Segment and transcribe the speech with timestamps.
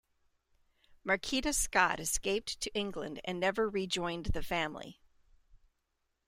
[1.05, 4.99] Marquita Scott escaped to England and never rejoined the family.